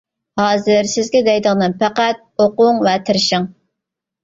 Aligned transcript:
ھازىر 0.39 0.89
سىزگە 0.93 1.21
دەيدىغىنىم 1.27 1.77
پەقەت: 1.85 2.25
ئوقۇڭ 2.47 2.83
ۋە 2.89 2.97
تىرىشىڭ. 3.07 3.49